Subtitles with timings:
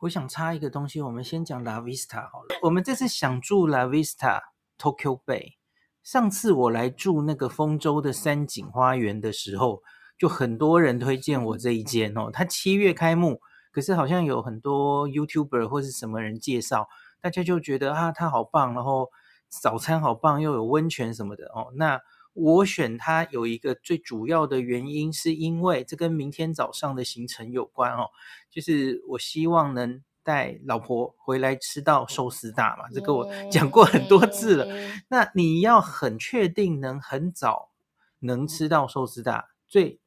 [0.00, 2.58] 我想插一个东西，我们先讲 La Vista 好了。
[2.62, 4.40] 我们这次想住 La Vista
[4.78, 5.54] Tokyo Bay。
[6.02, 9.82] 上次我来住那个丰州的山景花园的时候，
[10.18, 12.30] 就很多人推荐我这一间哦。
[12.30, 13.40] 它七月开幕，
[13.72, 16.86] 可是好像有很多 YouTuber 或是什么人介绍，
[17.22, 19.08] 大家就觉得啊，它好棒，然后
[19.48, 21.72] 早餐好棒，又有温泉什么的哦。
[21.74, 21.98] 那
[22.36, 28.10] 我选它有一个最主要的原因，是因为这跟明天早上的行程有关哦，
[28.50, 30.02] 就是我希望能。
[30.26, 32.86] 带老婆回来吃到寿司大嘛？
[32.92, 34.66] 这个我讲过很多次了。
[35.06, 37.70] 那你要很确定能很早
[38.18, 40.00] 能吃到寿司大，最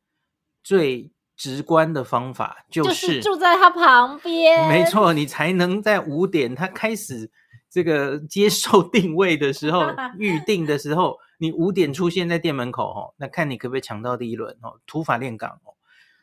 [0.62, 4.68] 最直观的方法就是、就是、住在他旁边。
[4.68, 7.32] 没错，你才能在五点他开始
[7.70, 9.82] 这个接受 定位的时候，
[10.18, 15.76] 预定的时候，你五点出现在店门口哦，那看你可不可以抢到第一轮哦，土法炼钢哦。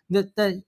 [0.06, 0.62] 那但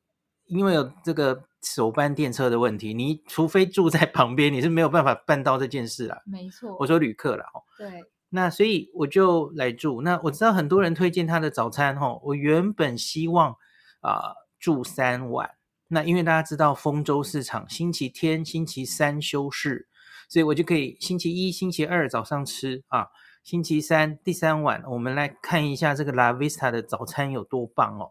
[0.47, 1.45] 因为有这个。
[1.61, 6.19] 手办电车的问题，你除非住在旁边，你是没有办法办到这件事啊。
[6.25, 10.01] 没错，我说旅客啦，对，那所以我就来住。
[10.03, 13.57] 那我知道很多人推荐他的早餐，哈，我原本希望
[14.01, 15.51] 啊、呃、住三晚。
[15.89, 19.89] 那因为大家知道丰州市场星期天、星期三休市，
[20.29, 23.09] 所以我就可以星期一、星期二早上吃啊，
[23.43, 28.11] 星期三第三晚，我们来看一下这个 La Vista 的早餐有多棒哦。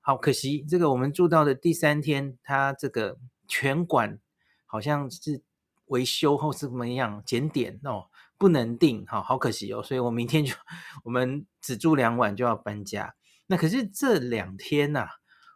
[0.00, 4.20] 好可惜，这个我们住到的第三天，它这个全馆
[4.64, 5.42] 好像是
[5.86, 8.06] 维修或是怎么样检点哦，
[8.38, 10.54] 不能订，好好可惜哦，所以我明天就
[11.02, 13.16] 我们只住两晚就要搬家。
[13.48, 15.08] 那可是这两天呐、啊，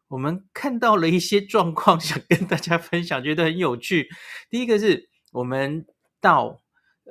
[0.09, 4.09] 我们看到了一些状况，想跟大家分享，觉得很有趣。
[4.49, 5.87] 第一个是我们
[6.21, 6.61] 到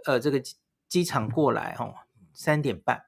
[0.05, 0.41] 呃这个
[0.88, 1.93] 机场过来哦，
[2.33, 3.03] 三点半，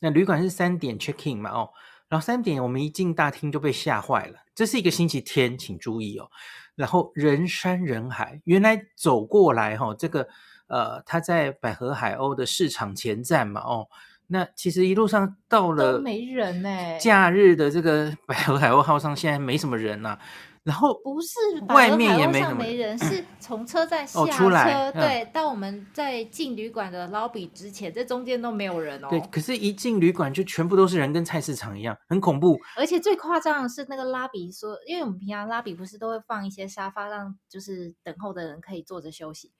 [0.00, 1.70] 那旅馆是三点 check in 嘛哦。
[2.08, 4.38] 然后三点，我们一进大厅就被吓坏了。
[4.54, 6.30] 这是一个星期天，请注意哦。
[6.74, 10.26] 然后人山人海，原来走过来哈、哦，这个
[10.68, 13.88] 呃，他在百合海鸥的市场前站嘛，哦，
[14.28, 16.96] 那其实一路上到了没人哎。
[16.96, 20.18] 假日的这个百合海鸥号上，现在没什么人呐、啊。
[20.68, 29.08] 然后不是外面也没什么没人，是 从车站下车，哦、出来对，嗯、到我们在进旅馆的 lobby 之前，这中间都没有人哦。
[29.08, 32.60] 对，可是，一进旅馆就全部都是人，跟菜市场一样，很恐怖。
[32.76, 39.50] 而且最夸张的是那个 lobby 说，因为我们平常 lobby 不是都会放一些沙发，让就是等候的人可以坐着休息。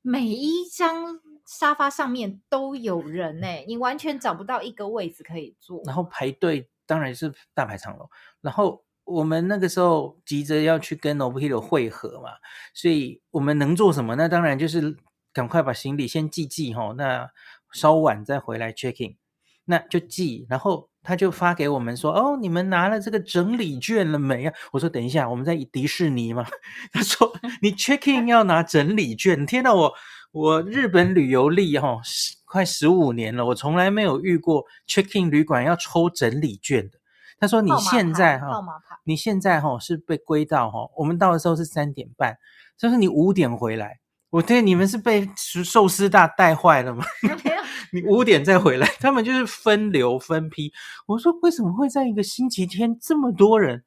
[0.00, 5.82] 每一张沙发上面都有人呢，你完全找不到一个位置可以坐。
[5.84, 8.08] 然后排队当然是大排长龙，
[8.40, 8.84] 然后。
[9.12, 12.30] 我们那个时候急着要去跟 Nobuhiro 会合嘛，
[12.74, 14.16] 所以我们能做什么？
[14.16, 14.96] 那当然就是
[15.32, 17.30] 赶快把行李先寄寄哈，那
[17.72, 19.16] 稍晚再回来 checking，
[19.64, 20.46] 那就寄。
[20.48, 26.46] 然后他就发给我们说：“哦，你们拿了这个整理券了没啊？”我说：“等一下，我们在迪士尼嘛。”
[26.92, 29.92] 他说：“你 check in 要拿整理券。”天哪，我
[30.32, 32.00] 我日本旅游历哈
[32.44, 36.98] 快十五年了，我从来没有遇过 check in 旅馆要抽整理券的。
[37.42, 38.62] 他说：“你现在哈，
[39.02, 42.38] 你现在哈是被归到哈，我们到的时候是三点半，
[42.78, 43.98] 就是你五点回来。
[44.30, 45.28] 我对你们是被
[45.64, 47.04] 寿司大带坏了吗？
[47.92, 50.72] 你五点再回来，他们就是分流分批。
[51.08, 53.82] 我说为什么会在一个星期天这么多人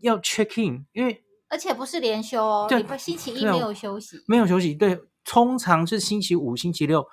[0.00, 0.86] 要 check in？
[0.92, 4.74] 因为而且不是连休哦，对，星期一没有休息，没有休息。
[4.74, 7.06] 对，通常是星期五、星期六。”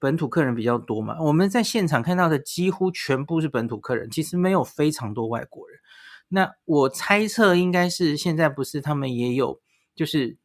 [0.00, 5.78] 本土客人比较多嘛，我们在现场看到的几乎全部是本土客人，其实没有非常多外国人。
[6.28, 9.60] 那我猜测应该是现在不是他们也有，
[9.94, 10.38] 就是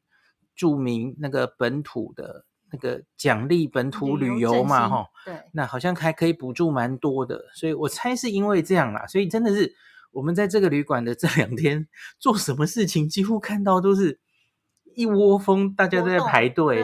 [0.55, 9.07] 著名那个本土的那个奖励本土旅游嘛，哈，对，那好像还可以补助蛮多的，所以我猜是因为这样啦。
[9.07, 9.73] 所以真的是
[10.11, 11.87] 我们在这个旅馆的这两天
[12.19, 14.19] 做什么事情，几乎看到都是
[14.95, 16.83] 一窝蜂，大家都在排队。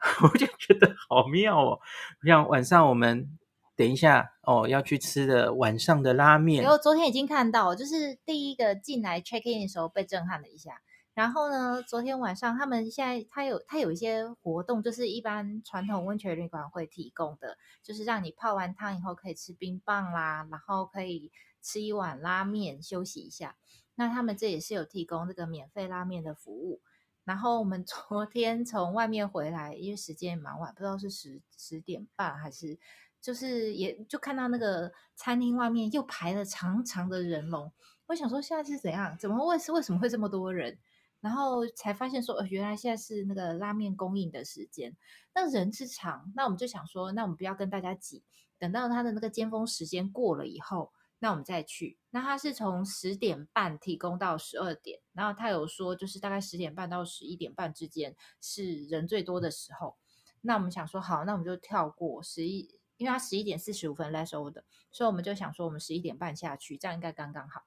[0.22, 1.80] 我就觉得好妙哦，
[2.24, 3.38] 像晚上我们
[3.76, 6.62] 等一下哦要去吃的晚上的拉面。
[6.62, 10.80] 然后昨天已经看到，就是第一个进来 check in 的时候被震撼了一下。
[11.14, 23.56] 然后呢，昨天晚上他们现在他有他有一些活动，就是一般传统温泉旅馆会提供的，就是让你泡完汤以后可以吃冰棒啦，然后可以吃一碗拉面休息一下。
[23.96, 26.80] 那他们这也是有提供这个免费拉面的服务。
[27.28, 32.78] 然后我们昨天从外面回来，因为时间也蛮晚，不知道是十十点半还是，
[33.20, 37.70] 就是也就看到那个餐厅外面又排了长长的人龙。
[38.06, 39.14] 我想说现在是怎样？
[39.18, 40.78] 怎么会是为什么会这么多人？
[41.20, 44.96] 然后才发现说，呃，原来现在是那个拉面供应的时间。
[45.34, 48.24] 那人之长，那我们就想说，那我们不要跟大家挤，
[48.58, 51.98] 等到他的那个尖峰时间过了以后，那我们再去。
[52.10, 59.96] 那他是从十点半提供到十二点，然后他有说就是大概十点半到十一点半之间是人最多的时候。
[60.40, 67.64] 那我们想说好，那我们就跳过十一，因为他十一点四十五分 last order，所以我们就想说我们十一点半下去，这样应该刚刚好。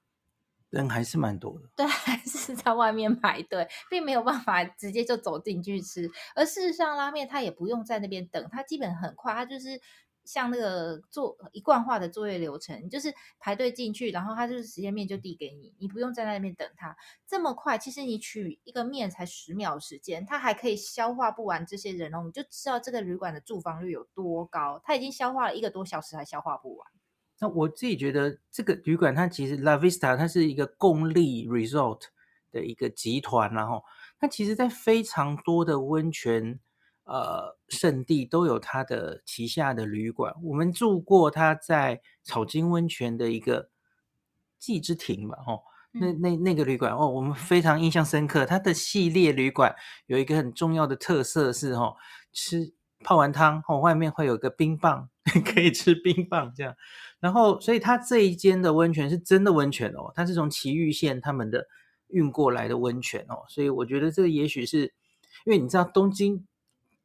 [0.70, 6.10] 人还是蛮多的，对，还是在外面排队，并没有办法直接就走进去吃。
[6.34, 9.82] 而事实上，拉面它也不用在那边等，它基本很快，它就是
[10.26, 16.96] 像那个做一贯化的作业流程，就是排队进去，然后它就是直接面就递给你，你不用在那边等它
[17.28, 17.78] 这么快。
[17.78, 24.82] 其实你取一个面才十秒时间，它还可以消化不完这些人哦，你就知道这个旅馆的住房率有多高。
[24.84, 26.88] 它已经消化了一个多小时，还消化不完。
[27.40, 32.02] 那我自己觉得，这个旅馆它其实 La Vista 它是一个共立 resort
[32.52, 33.84] 的一个集团，然后
[34.20, 36.60] 它其实在非常多的温泉
[37.12, 40.34] 呃圣地都有它的旗下的旅馆。
[40.42, 43.70] 我们住过它在草金温泉的一个
[44.58, 45.60] 季之亭吧，哦，
[45.92, 48.46] 那那那个旅馆哦，我们非常印象深刻。
[48.46, 49.76] 它的系列旅馆
[50.06, 51.96] 有一个很重要的特色是哦，
[52.32, 52.74] 吃
[53.04, 55.10] 泡完汤哦，外面会有个冰棒，
[55.44, 56.74] 可以吃冰棒这样。
[57.20, 61.68] 然后，所以它这一间的温泉是真的温泉哦，它是从埼玉县他们的
[62.08, 64.94] 运过来的温泉哦，所以我觉得这个也许是
[65.46, 66.46] 因为你知道东京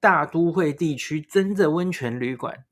[0.00, 2.64] 大都会地区真的温泉旅馆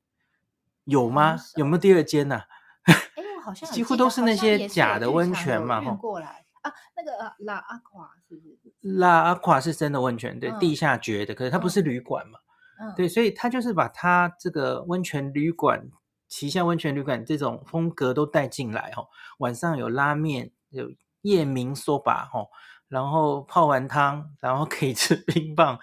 [0.85, 1.37] 有吗？
[1.55, 2.41] 有没有第二间呢？
[2.83, 2.93] 哎，
[3.37, 8.59] 我好 像几乎都是那些假的温泉嘛，运过来啊，那个拉阿垮是不是？
[8.97, 12.39] 拉阿垮是真的温泉，对，地下掘的，可是它不是旅馆嘛，
[12.79, 15.89] 嗯，对，所以它就是把它这个温泉旅馆。
[16.27, 19.07] 旗下温泉旅馆这种风格都带进来哦，
[19.37, 22.49] 晚上有拉面，有夜明 soba 哦，
[22.89, 25.79] 然后泡完汤，然后可以吃 冰棒，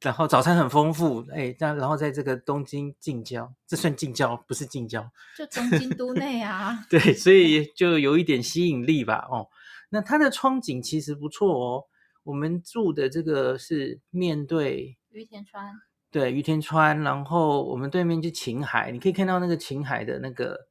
[0.00, 9.48] 然后早餐很丰富，哎，这样然后在这个东京近郊，这算近郊不是近郊，就东京都内啊，对，所以就有一点吸引力吧，哦，
[9.88, 11.84] 那它的窗景其实不错哦，
[12.22, 15.72] 我们住的这个是面对隅田川。
[16.12, 20.68] 对，隅田川，然后我们对面就晴海，你可以看到那个晴海的那个，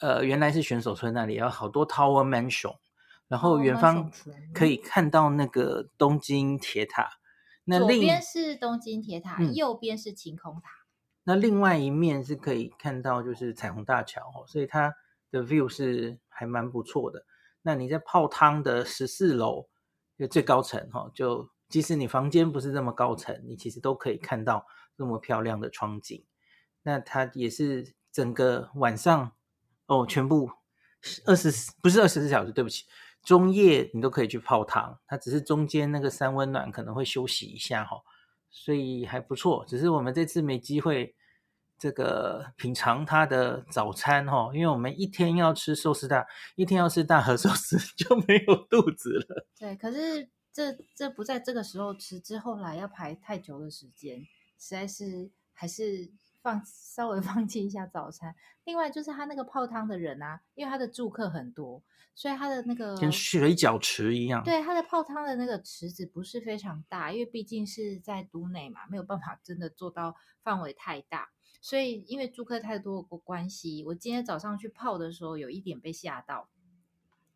[0.00, 2.74] 呃，原来是选手村那里，有好多 Tower Mansion，
[3.28, 4.10] 然后远方
[4.52, 7.08] 可以看到那个东京铁塔。
[7.66, 10.70] 那左边是东京铁塔，嗯、右边是晴空塔。
[11.24, 14.94] 那另外一面是可以看到就是彩虹大桥哦，所以它
[15.30, 17.26] 的 view 是还蛮不错的。
[17.60, 19.68] 那你在泡汤的十四楼
[20.18, 21.50] 就最高层哈，就。
[21.68, 24.64] 即使你房间不是这么高层，你其实都可以看到
[24.96, 26.24] 这么漂亮的窗景。
[26.84, 29.32] 那它也是整个晚上
[29.86, 30.48] 哦，全部
[31.24, 32.84] 二十四不是二十四小时，对不起，
[33.26, 34.98] 中夜你都可以去泡汤。
[35.06, 38.00] 它只是中间那个三温暖可能会休息一下哈，
[38.48, 39.62] 所以还不错。
[39.68, 41.14] 只是我们这次没机会
[41.78, 49.46] 这个品尝它的早餐哈，因为我们一天要吃寿司大，一天要吃大和寿司 就没有肚子了。
[49.58, 50.30] 对，可是。
[50.56, 54.20] 这这不在这个时候吃，之后来要排太久的时间，
[54.58, 56.10] 实在是还是
[56.46, 58.32] 放 稍微放弃一下早餐。
[58.64, 61.82] 另外就是他那个泡汤的人啊，因为他的住客很多，
[62.14, 64.44] 所以他的那个跟水饺池一样。
[64.44, 71.30] 对，他的泡汤的那个池子不是非常大，因为毕竟是在都内嘛，没有办法真的做到范围太大。
[71.60, 76.48] 所以因为住客太多的关系，我今天早上去泡的时候，有一点被吓到，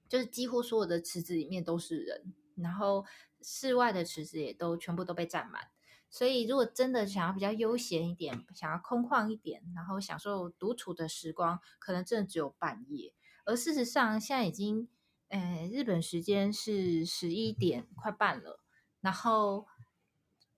[0.08, 2.32] 就是几乎所有的池子里面都是人。
[2.56, 3.04] 然后
[3.40, 5.68] 室外的池子也都全部都被占满，
[6.10, 13.14] 所以如果真的想要比较悠闲一点，想要空旷一点，然后享受独处的时光，可能真的只有半夜。
[13.44, 14.88] 而事实上，现在已经，
[15.28, 18.61] 呃，日本时间是十一点快半了，
[19.00, 19.66] 然后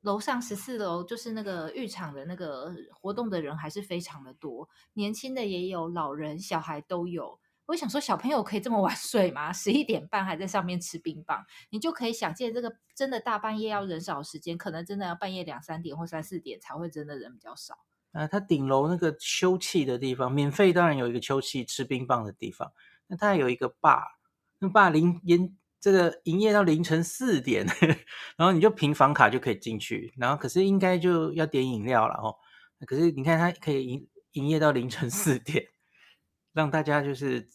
[0.01, 7.39] 楼上十四楼就是那个浴场的那个活动的人还是非常的多，年轻的也有，老人小孩都有。
[7.67, 9.53] 我想说，小朋友可以这么晚 睡吗？
[9.53, 17.79] 十一点半还在上面吃冰棒，你就可以想见这个真的大半夜要人少的时间，可能真的要半夜两三点或三四点才会真的人比较少。
[18.13, 22.71] 啊，它顶楼那个休憩的地方，免费当然有一个休憩吃冰棒的地方，
[23.07, 24.03] 那它还有一个 bar，
[24.59, 27.65] 那 bar 零营这个营业到凌晨四点，
[28.37, 32.37] 然后你就凭房卡就可以进去，然后可是应该就要点饮料了哦。
[32.87, 35.72] 可是你看它可以营营业到凌晨四点。
[36.53, 37.49] 让大家就是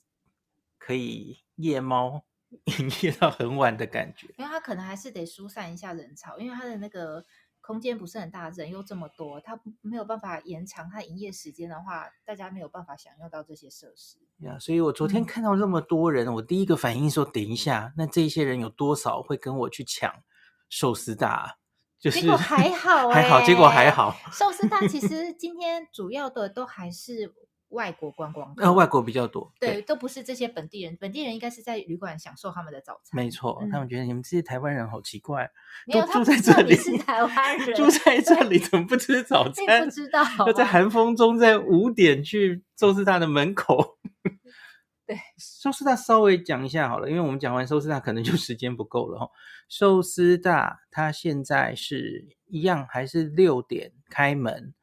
[0.78, 2.24] 可以夜猫
[2.80, 7.26] 营业到很晚的感觉，因为他可能还是得疏散一下人潮，因为他的那个
[7.60, 14.18] 空间不是很大，人又这么多，他没有办法延长他营业时间的话，大家没有办法享用到这些设施。
[14.38, 20.24] 呀，所以我昨天看到这么多人，嗯、我第一个反应说：等一下，那这些人有多少会跟我去抢
[20.70, 21.58] 寿司大？
[22.00, 24.16] 就是结果还好、欸，还好，结果还好。
[24.32, 27.34] 寿司大其实今天主要的都还是。
[27.70, 30.98] 外国观光客，呃，外国比较多，对，对，都不是这些本地人。
[31.00, 33.16] 本地人应该是在旅馆享受他们的早餐。
[33.22, 35.50] 没错，嗯、他们觉得你们这些台湾人好奇怪，
[35.86, 39.84] 没有都住在这里是台湾人，住在这里怎么不吃早餐？
[39.84, 43.98] 不知道，要在寒风中在五点去寿司大的门口。
[45.06, 49.30] 对，寿司大稍微讲一下好了，因为我们讲完寿司大可能就 时间不够了哈。
[49.70, 54.74] 寿司大它现在是一样，还是六点开门。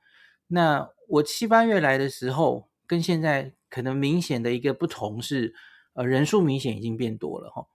[0.47, 5.55] 那我七八月来的时候，跟现在可能明显的一个不同是，
[5.95, 7.67] 呃，人数明显已经变多了哈。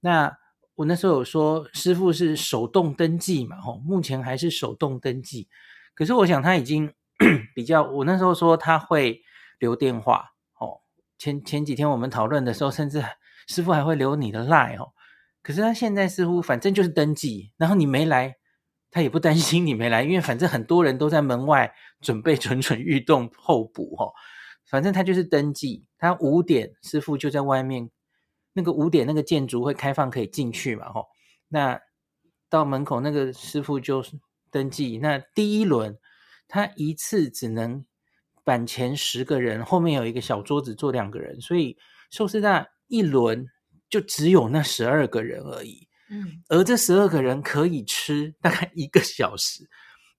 [0.00, 0.36] 那
[0.74, 5.48] 我那时候有说，师傅是手动登记嘛，哈，目前还是手动登记。
[5.94, 6.92] 可是我想他已经
[7.54, 9.22] 比较，我那时候说他会
[9.58, 10.80] 留电话，哦，
[11.18, 13.02] 前前几天我们讨论的时候，甚至
[13.48, 14.92] 师傅还会留你的 line 哦。
[15.42, 18.36] 可是他现在似乎反正就是登记，然后你没来。
[18.88, 24.10] 他也不担心你没来，因为反正很多人都在门外准备蠢蠢欲动候补哈。
[24.68, 27.90] 反正他就是登记，他五点师傅就在外面，
[28.52, 31.04] 那个五点那个建筑会开放可以进去嘛哈。
[31.48, 31.80] 那
[32.48, 34.04] 到门口那个师傅就
[34.50, 34.98] 登记。
[34.98, 35.96] 那第一轮
[36.48, 37.84] 他一次只能
[38.44, 41.76] 板前十个人，后面有一个小桌子坐两个人，所以
[42.10, 43.46] 寿司大一轮
[43.88, 45.88] 就只有那十二个人而已。
[46.08, 49.68] 嗯，而这十二个人可以吃大概一个小时。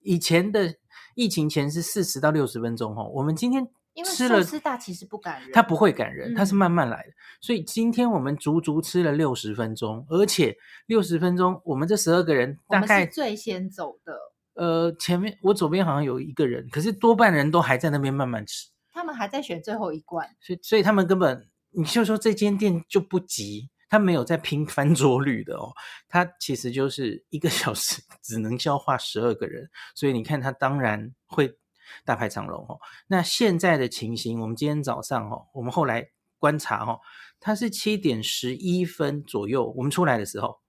[0.01, 0.75] 以前的
[1.15, 3.09] 疫情前是四十到六十分钟哦。
[3.13, 3.67] 我们今天
[4.05, 7.09] 吃了，寿司大其实不感人，它不会感人，它是慢慢来的。
[7.09, 14.17] 嗯、所以今天我们足足吃了六十分钟，而且六十分钟，我们这十二个人大概最先走的。
[14.53, 18.69] 呃，前面我左边好像有一个人，可是多半人都还在那边慢慢吃。
[18.91, 23.69] 他们还在选最后一罐，所以所以他们根本，你就说这间店就不急。
[23.89, 25.71] 他没有在拼翻桌率的哦，
[26.09, 31.57] 他其实就是一个小时 只能消化十二个人，所以你看他当然会
[32.05, 32.79] 大排长龙哦。
[33.07, 36.99] 那现在的情形，我们今天早上哦，我们后来观察哦，
[37.39, 40.59] 他是七点十一分左右我们出来的时候，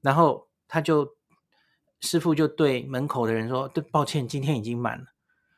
[0.00, 1.08] 然后他就
[2.00, 5.04] 师傅就对门口的人说：“对，抱歉，今天已经满了。”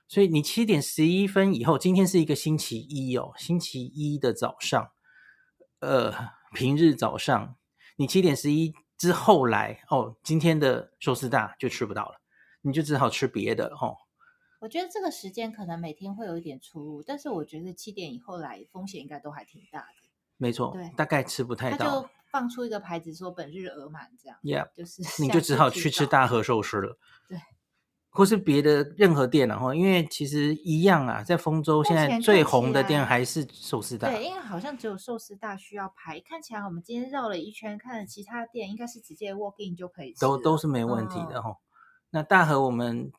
[0.08, 4.90] 所以你七点十一分以后，今天是一个星期一哦，星期一的早上，
[5.80, 6.36] 呃。
[6.54, 7.56] 平日早上，
[7.96, 12.14] 你七点十一之后来哦，今天的寿司大就吃不到了，
[12.62, 13.94] 你就只好吃别的哦。
[14.66, 20.08] 我觉得这个时间可能每天会有一点出入，但是我觉得七点以后来风险应该都还挺大的。
[20.38, 21.76] 没错，对，大概吃不太到。
[21.76, 26.99] 他就放出一个牌子说本日额满这样，Yeah，就是 你就只好去吃大和寿司了。
[27.30, 27.38] 对。
[28.11, 34.11] 或是别的任何店，然后因为其实一样啊，在丰州现在最红的店还是寿司大。
[34.11, 36.18] 对，因为好像只有寿司大需要排。
[36.18, 41.56] 看起来我们今天绕了一圈，看了其他店，应该是直接 walk in 就可以吃，都都是没问题的哈、哦。
[42.11, 43.12] 那大和我们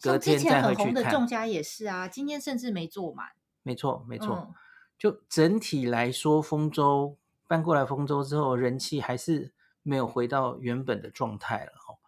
[0.00, 0.86] 隔天再回去看。
[0.86, 3.28] 之前很红的众家也是啊，今天甚至没坐满。
[3.62, 4.54] 没错，没错、嗯。
[4.98, 11.98] 就整体来说，丰州搬过来丰州之后，人气还是没有回到原本的状态了哦。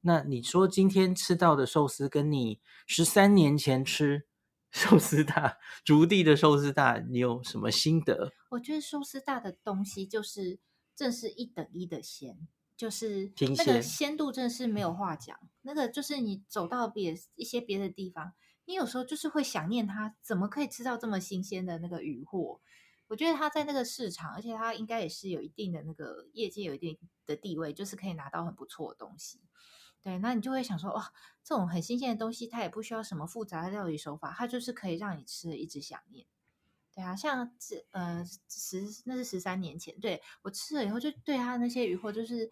[0.00, 4.26] 那你说今天吃到的寿司，跟你十三年前吃
[4.70, 8.32] 寿司大竹地的寿司大，你有什么心得？
[8.50, 10.58] 我觉得寿司大的东西就是
[10.94, 12.48] 正是一等一的鲜，
[12.84, 15.38] 就是那个鲜度真的是没有话讲。
[15.62, 18.34] 那个就是你走到别一些别的地方，
[18.66, 22.60] 你有时候就是会想念它，怎么可以吃到这么新鲜的那个鱼货？
[23.06, 29.40] 我觉得它在那个市场，而且它应该也是有一定的那个业界有一定的地位，就是可以拿到很不错的东西。
[30.02, 31.10] 对，那你就会想说，哇，
[31.42, 36.26] 这种很新鲜的东西，它也不需要什么复杂的料理手法，它就是可以让你吃了一直想念。
[36.94, 42.48] 对啊，像这呃十那是十三年前，对，我吃了以后就对它那些鱼货就是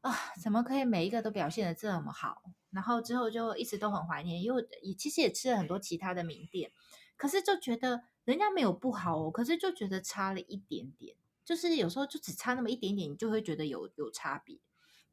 [0.00, 2.42] 啊，怎么可以每一个都表现的这么好？
[2.70, 6.70] 然后之后就一直都很怀念，因为也其实也吃了很多其他的名店，
[7.16, 14.58] 可是就觉得人家没有不好哦，可是就觉得差了一点点，就是有时候就只差那么一点点，你就会觉得有有差别。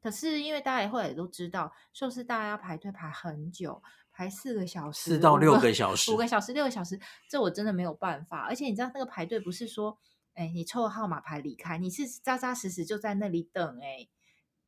[0.00, 8.42] 可是因为大家也后来也都知道，寿司大家要排队排很久，排四个小时，四到六个小时，五个小时，六个小时，这我真的没有办法。
[8.42, 9.98] 而且你知道那个排队不是说，
[10.34, 14.06] 哎，你抽个号码牌离开，你是扎扎实实就在那里等，哎，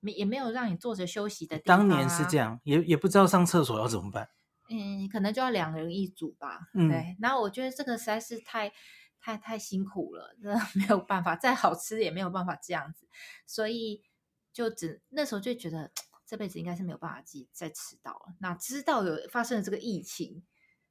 [0.00, 1.78] 没也没有让你坐着休息的地方啊。
[1.78, 4.28] 当年是这样，也也不知道上厕所要怎么办。
[4.70, 6.60] 嗯，可能就要两人一组吧。
[6.74, 7.16] 嗯，对。
[7.20, 8.72] 然后我觉得这个实在是太
[9.20, 13.08] 太太辛苦了，真的没有办法，再好吃也没有办法这样子，
[13.46, 14.02] 所以。
[14.50, 15.92] 就只那时候就觉得
[16.26, 18.34] 这辈子应该是没有办法再再吃到了。
[18.40, 20.42] 哪知道有发生了这个疫情，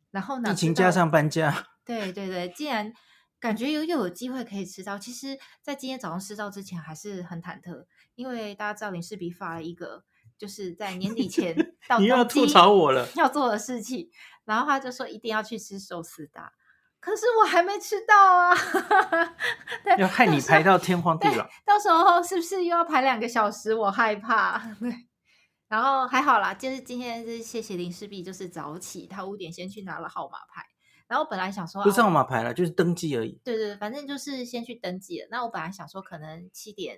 [0.09, 0.53] 然后呢？
[0.53, 2.93] 疫情加上搬家， 对对对，既然
[3.41, 7.85] 感觉又又有机会可以吃到，其实，在今天早上吃到之前还是很忐忑，
[8.17, 10.03] 因为大家知道林氏璧发了一个
[10.37, 11.55] 就是在年底前
[11.87, 14.09] 到你要吐槽我了 要做的事情，
[14.43, 16.51] 然后他就说一定要去吃寿司的。
[16.99, 18.55] 可是我还没吃到啊！
[19.85, 23.73] 对，要害你排到天荒地老，到时候是不是又要排两个小时？
[23.73, 24.57] 我害怕。
[24.79, 24.91] 对，
[25.69, 30.65] 然后还好啦，就是今天是谢谢林世璧，就是早起，他五点先去拿了号码牌。
[31.07, 33.39] 然后我本来想说，不是号码牌了，就是登记而已。
[33.45, 35.27] 对对，反正就是先去登记了。
[35.29, 36.97] 那我本来想说，可能七点，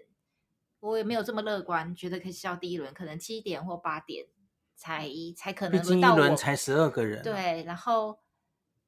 [0.79, 4.25] 我也没有这么乐观，觉得可以笑第一轮，可能七点或八点
[4.75, 6.15] 才才可能轮到我。
[6.15, 7.21] 毕竟一轮才十二个人。
[7.21, 8.19] 对，然后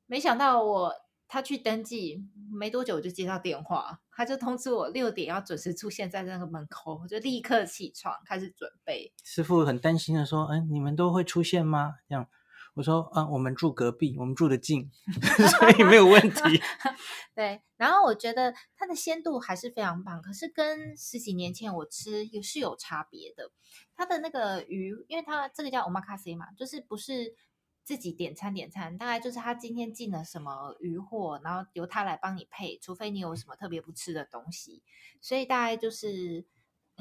[0.06, 0.94] 没想到我
[1.28, 9.14] 他去登记没多久，我就接到电话，他就通知我六点要准时出现在那个门口，我就立刻起床开始准备。
[9.24, 12.28] 师傅很担心的说：“哎，你们都会出现吗？”这样。
[12.74, 14.90] 我说啊，我们住隔壁，我们住得近，
[15.60, 16.40] 所以没有问题。
[17.36, 23.52] 对，然后我觉得它的鲜度还是非常棒，可是跟十几年前我吃也是有差别的。
[23.96, 27.36] 它的那个鱼，因为它这个叫 omakase 嘛，就是不是
[27.84, 34.82] 自己点餐点餐，大概就是他今天进了什么鱼货，然后由他来帮你配，除非你有什么特别不吃的东西，
[35.20, 36.46] 所以大概就是。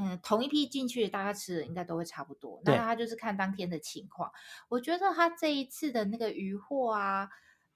[0.02, 2.58] 嗯，同一批进去，大家吃的应该都会差不多。
[2.64, 4.32] 那他就是看当天的情况。
[4.70, 7.28] 我觉得他这一次的那个鱼货啊，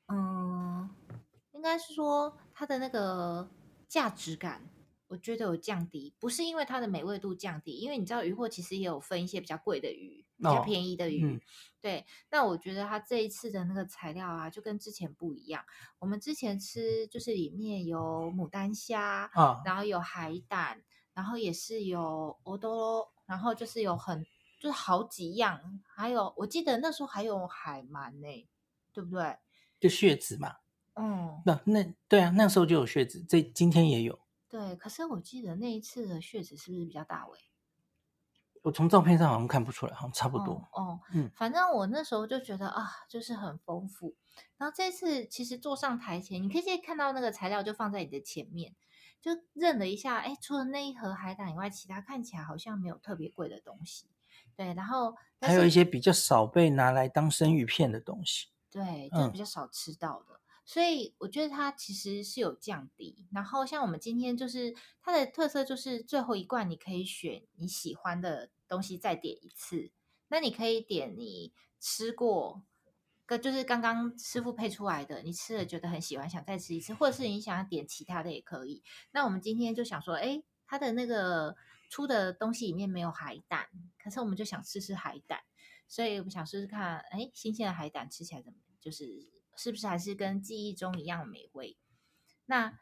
[0.08, 0.88] 嗯，
[1.52, 3.50] 应该是说它的那个
[3.88, 4.70] 价值感，
[5.08, 6.14] 我觉得有降低。
[6.18, 11.26] 不是因为它的美味度降低，因为你知道鱼货其实也有分一些比较贵的鱼，比较便宜的鱼。
[11.26, 11.40] 哦嗯、
[11.82, 15.62] 对，那我觉得它这一次的那个材料啊，就跟之前不一样。
[15.98, 20.82] 我们之前吃就是里面有牡丹虾，哦、然后有海胆。
[21.14, 24.26] 然后也是有欧多罗，然后就是有很
[24.60, 28.48] 就是好几样，还有我记得那时候还有海鳗呢，
[28.92, 29.38] 对不对？
[29.80, 30.56] 就血子嘛。
[30.94, 34.18] 嗯，那那对啊，那时候就有血子，这今天也有。
[34.48, 37.38] 对，可是我记得那一次的血子是不是比较大尾？
[38.62, 40.54] 我从照片上好像看不出来，好像差不多。
[40.72, 44.14] 哦，哦嗯，反正我那时候就觉得啊，就是很丰富。
[44.56, 48.74] 然后这次其实坐上台前，你可以看到那个材料就放在你的前面。
[49.24, 54.04] 就认了一下，哎，除了那一盒海胆以外，其他看起来好像没有特别贵的东西。
[54.54, 58.48] 对，然后还有一些比较少被拿来当生鱼片的东西。
[58.70, 60.34] 对，就比较少吃到的。
[60.34, 63.26] 嗯、所以我觉得它其实是有降低。
[63.32, 69.90] 然后像我们今天就是它的特色，就是最后一罐你可以选你喜欢的东西再点一次。
[70.28, 72.62] 那你可以点你吃过。
[73.26, 78.82] 个就是刚刚师傅配出来的，你吃了觉得很喜欢，想再吃一次，或者是你想要点其他的也可以。
[79.12, 81.56] 那我们今天就想说，哎，它的那个
[81.90, 85.40] 出的东西里面没有海胆，可是我们就想试试海胆，
[85.88, 91.78] 所以我们想试试看，哎，新鲜的海胆吃起来怎么，就是是不是还是跟记忆中一样美味？
[92.46, 92.78] 那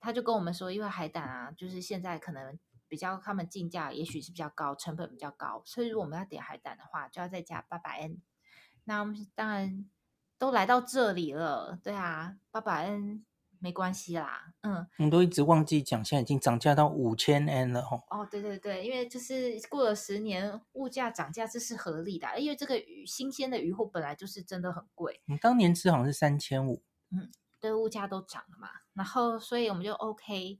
[0.00, 8.22] 他就跟我们说，因为海胆啊，就是现在可能比较他们进价也许是比较高，成本比较高，所以如果我们要点海胆的话，就要再加八百 N。
[8.84, 9.88] 那我们当然
[10.38, 13.24] 都来到这里了，对啊，八百 N
[13.58, 18.02] 没关系啦，嗯，我们都一直忘记讲，现在已经涨价到五千 N 了吼。
[18.10, 25.20] 哦，对对对，因为就是过了十年，物价涨价这是合理的，因为这个鱼新鲜的鱼货本来就是真的很贵。
[25.26, 30.58] 你当年吃好像是三千五，嗯，对，物价都涨了嘛，然后所以我们就 OK，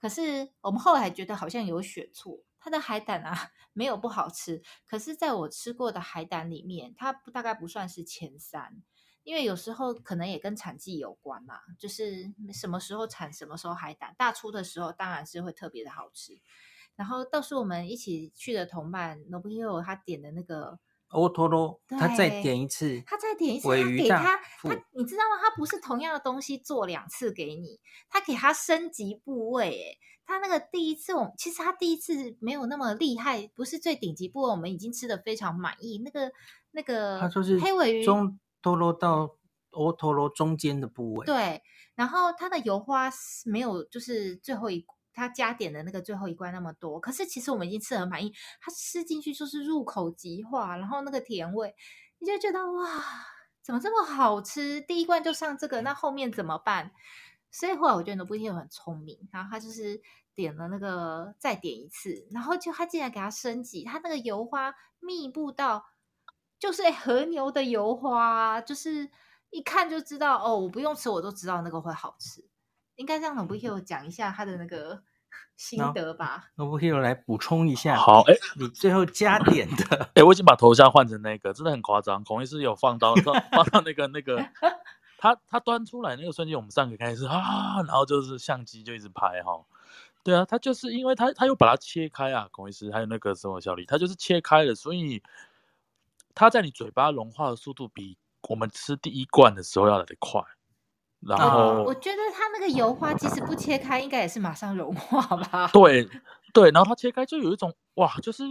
[0.00, 2.40] 可是我们后来觉得好像有选错。
[2.62, 8.82] 它的海胆啊， 没有不好吃，可是在我吃过的海胆里面，它大概不算是前三，
[9.24, 16.40] 因为有时候可能也跟产季有关嘛，就是什么时候产什么时候海胆，大出的时候当然是会特别的好吃。
[16.94, 20.78] 然后倒是我们一起去的同伴 Nobuhiro 他点的那个。
[21.08, 25.36] 欧托罗，他再点一次，他再点一次，他给他，他你知道吗？
[25.42, 29.98] 他不是同样的东西做两次给你，他给他升级部位，诶，
[30.32, 35.98] 他那个第一次，我其实他第一次没有那么厉害，不是最顶级部位，我们已经吃的非常满意。
[35.98, 36.32] 那个
[36.70, 39.36] 那个，他说是黑尾鱼中脱落到
[39.72, 41.62] 欧脱落中间的部位，对，
[41.94, 43.10] 然后它的油花
[43.44, 44.86] 没有，就是最后一。
[45.14, 48.32] 他加点的那个最后一罐那么多，可是其实我们已经吃得很满意。
[48.62, 51.74] 它吃进去就是入口即化，然后那个甜味，
[52.18, 52.88] 你就觉得哇，
[53.62, 54.80] 怎么这么好吃？
[54.80, 56.92] 第一罐就上这个，那后面怎么办？
[57.50, 60.00] 所以后来我觉得 Nobuhiro 很聪明，然后他就是
[60.34, 65.84] 点了那个再点一次，然后就他竟然给他升级，他那个油花密布到
[66.58, 69.10] 就是和牛的油花，就是
[69.50, 72.44] 一看就知道哦，我不用吃我都知道那个会好吃。
[72.96, 75.02] 应该让 Nobuhiro 讲一下他的那个
[75.56, 76.50] 心得吧。
[76.56, 77.96] Nobuhiro 来补充一下。
[77.96, 82.22] 好，哎，你最后加点的， 哎，我已经把头像换成那个，真的很夸张。
[82.22, 84.46] 孔医师有放到放放到那个那个，
[85.18, 89.52] 他他端出来那个瞬间，我们上个开始啊，然后就是相机就一直拍哈。
[90.24, 95.22] 对啊，他就是因为他他又把它切开啊，孔医师还有那个什么小李，他就是切开了，所以
[96.34, 98.16] 它在你嘴巴融化的速度比
[98.48, 100.40] 我们吃第一罐的时候要来得快。
[101.20, 105.68] 然后我觉得它那个油花即使不切开，应该也是马上融化吧？
[105.74, 106.08] 对
[106.52, 108.42] 对，然后它切开就有一种哇，就是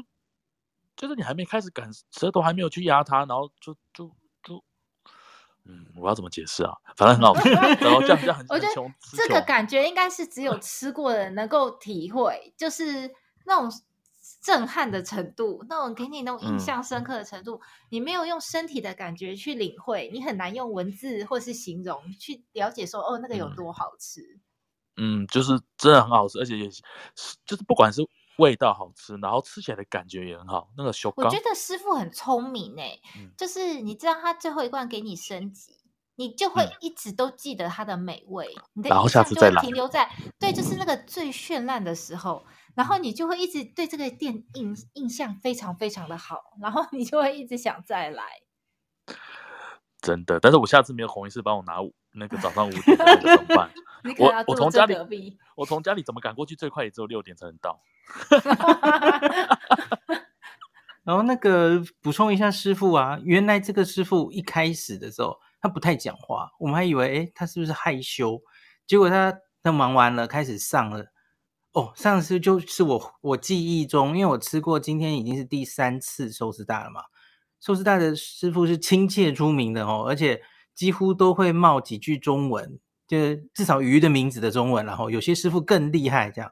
[0.96, 4.16] 就是你还没开始感，舌头还没有去压它，然后就就就，
[5.65, 6.74] 嗯，我要怎么解释啊？
[6.95, 7.50] 反正很好吃，
[7.84, 8.74] 然后这样这样很，我觉得
[9.15, 13.12] 这个感觉应该是只有吃过的人能够体会，就是
[13.45, 13.71] 那种。
[14.43, 24.39] 震撼的程度，那种给你那种印象深刻的程度，嗯、你没有用身体的感觉去领会，你很难用文字或是形容去了解说，哦，那个有多好吃。
[24.97, 26.82] 嗯，就是真的很好吃，而且也是
[27.45, 28.02] 就是不管是
[28.38, 30.70] 味道好吃，然后吃起来的感觉也很好。
[30.78, 35.78] 那个手，我觉得师傅很聪明诶，嗯、就是你知道他最后一罐给你升级，
[36.15, 42.46] 你就会一直都记得它的美味，嗯、你的印象就会停留在对，就是那个最绚烂的时候。
[42.74, 48.24] 然后你就会一直对这个店印印象非常非常的好，然后你就会一直想再来。
[50.02, 51.76] 真的，但是我下次没有红衣师帮我拿
[52.13, 53.70] 那个早上五点的那个怎么办？
[54.17, 54.96] 我我从家里
[55.54, 56.56] 我从家里怎么赶过去？
[56.56, 57.82] 最快也只有六点才能到。
[61.04, 68.42] 然后那个补充一下，师傅啊，原来这个师傅一开始的时候他不太讲话，我们还以为诶他是不是害羞？
[68.86, 69.34] 结果他
[69.64, 71.08] 他忙完了开始上了。
[71.74, 77.02] 哦，上次就是我我记忆中，因为我吃过，今天已经是第三次寿司大了嘛。
[77.62, 80.42] 寿司大的师傅是亲切出名的哦，而且
[80.76, 83.18] 几乎都会冒几句中文，就
[83.54, 84.86] 至少鱼的名字的中文。
[84.86, 86.52] 然后有些师傅更厉害，这样，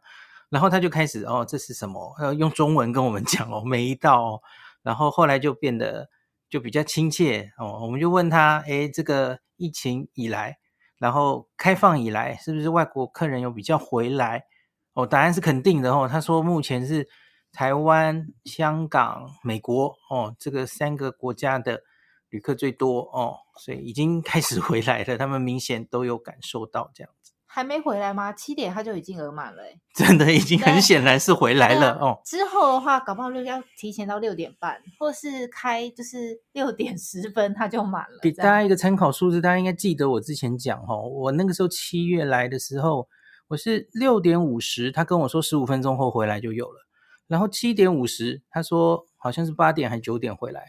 [0.50, 2.16] 然后他就开始哦，这是什么？
[2.20, 4.42] 呃，用中文跟我们 讲哦，每一道哦。
[4.82, 6.10] 然后后来就变得
[6.50, 7.80] 就比较亲切哦。
[7.84, 10.58] 我们就问他，哎，这个疫情以来，
[10.98, 14.46] 然后开放以来，是不是外国客人有比较回来？
[14.94, 16.08] 哦，答案是肯定的哦。
[16.10, 17.08] 他说目前是
[17.52, 21.84] 台湾、香港、美国哦，这个三个国家的
[22.30, 25.18] 旅客最多哦，所以已经开始回来了。
[25.18, 27.12] 他们明显都有感受到这样。
[27.52, 28.32] 还没回来吗？
[28.32, 29.64] 七点他就已经额满了，
[29.98, 32.22] 真的已经很显然是回来了哦。
[32.24, 38.20] 之后的话，搞不好就要提前到六点半，或是开就是 六点十分他就满了。
[38.22, 43.08] 给大家一个参考数字，大家应该记得我之前讲哦，我那个时候七月来的时候。
[43.50, 46.86] 我是六点五十，他跟我说十五分钟后回来就有了，
[47.28, 50.64] 然后七点五十，他说好像是八点还九点回来，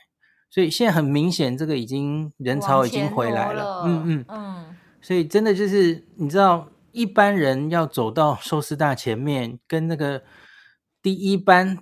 [0.49, 4.70] 所以现在很明显这个已经人潮已经回来了，了嗯嗯嗯，
[5.01, 10.23] 所以真的就是你知道一般人要走到寿司大前面，跟那个
[11.03, 11.79] 第一班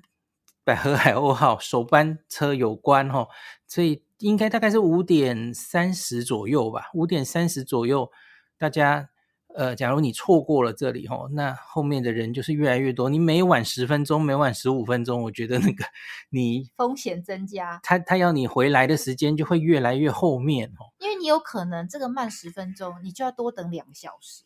[0.65, 3.29] 百合海鸥号首班车有关哦，
[3.67, 8.11] 所以应该大概是五点三十左右吧，五点三十左右
[8.59, 9.11] 大家。
[9.59, 13.11] 呃，假如你错过了这里吼，那后面的人就是越来越多。
[13.11, 15.85] 你每晚十分钟，每晚十五分钟，我觉得那个
[16.31, 20.95] 你风险增加，他他要你回来的时间就会越来越后面哦。
[20.99, 24.45] 因为你有可能这个慢十分钟，你就要多等两个小时。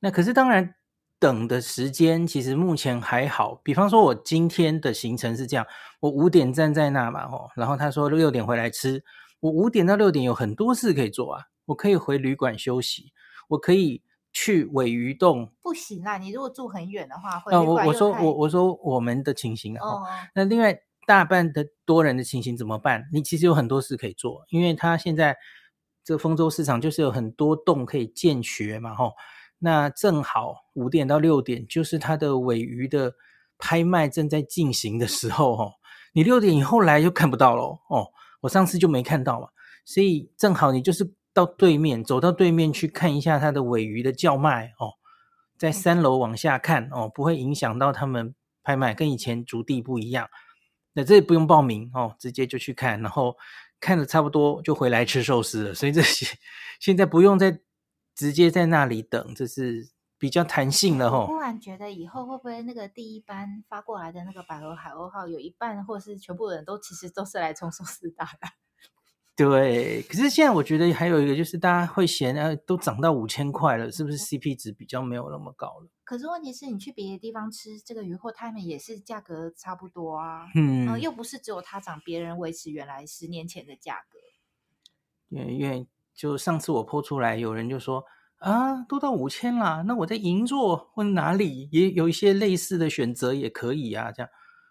[0.00, 0.74] 那可是当然，
[1.18, 3.54] 等的时间其实目前还好。
[3.64, 5.66] 比方说，我今天的行程是这样：
[5.98, 9.02] 我五点站在那嘛吼，然后他说六点回来吃，
[9.40, 13.14] 我五点到六点有很多事可以做啊，我可以回旅馆休息，
[13.48, 14.02] 我可以。
[14.38, 17.54] 去尾鱼洞不行啦，你如果住很远的话，会。
[17.54, 20.02] 哦，我我说我我说我们的情形啊，哦，
[20.34, 23.08] 那另外大半的多人的情形怎么办？
[23.14, 25.34] 你其实有很多事可以做，因为它现在
[26.04, 29.14] 这个丰州市场就是有很多洞可以建学嘛，吼。
[29.58, 33.14] 那正好五点到六点就是它的尾鱼的
[33.56, 35.72] 拍卖正在进行的时候，吼，
[36.12, 38.06] 你六点以后来就看不到了哦。
[38.42, 39.48] 我上次就没看到嘛，
[39.86, 41.15] 所以正好你就是。
[41.36, 44.96] 到对面，走到对面去看一下它的尾鱼的叫卖哦，
[45.58, 50.30] 在三楼往下看哦，不会影响到他们拍卖，跟以前竹地不一样。
[50.94, 53.36] 那这也不用报名哦，直接就去看，然后
[53.78, 55.74] 看的差不多就回来吃寿司了。
[55.74, 56.26] 所以这些
[56.80, 57.60] 现在不用再
[58.14, 61.26] 直接在那里等，这是比较弹性了哦。
[61.28, 68.48] 突然觉得以后会不会那个第一班发过来的那个百合海鸥号有一半或是全部人都其实都是来冲寿司打的？
[69.36, 75.88] 对，可是现在我觉得还有一个就是大家会嫌，啊，都涨到五千块了，是不是 CP 值比较没有那么高了？
[76.04, 84.18] 可是问题是你去别的地方吃这个鱼货，他们也是价格差不多啊，嗯、呃，又不是只有它涨，别人维持原来十年前的价格。
[85.28, 88.02] 因为因为就上次我 po 出来，有人就说
[88.38, 94.30] 啊，都到五千啦，那我在银座或哪里也有一些类似的选择也可以啊，这样。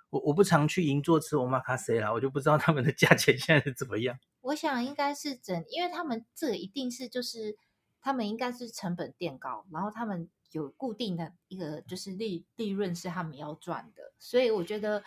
[0.10, 4.18] 我我不常去银座吃 Omakase 啦，我就不知道他们的价钱现在是怎么样。
[4.42, 7.58] 我想应该是整，因为他们这一定是就是
[8.00, 15.04] 他们应该是成本垫高，然后他们有固定的一个就是利利润是他们要赚的，所以我觉得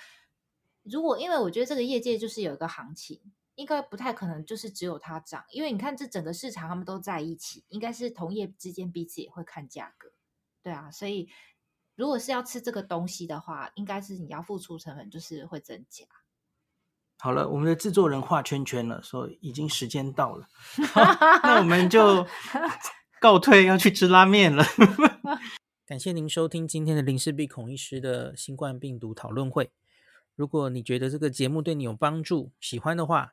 [0.82, 3.20] 如果因为我觉得这个业界就是有一个行情，
[3.54, 10.10] 应该不太可能就是只有它涨，因为你看这整个市场他们都在一起，应该是同业之间彼此也会看价格，
[10.62, 11.28] 对啊，所以
[11.98, 16.04] 如果是要吃这个东西的话，应该是你要付出成本就是会增加。
[17.18, 20.46] 好了，我们的制作人画圈圈了，说已经时间到了，
[21.42, 22.24] 那我们就
[23.20, 24.64] 告退，要去吃拉面了。
[25.84, 29.72] 感谢您收听今天的林氏璧孔医师的新冠病毒讨论会。
[30.36, 33.32] 如果你觉得这个节目对你有帮助，喜欢的话，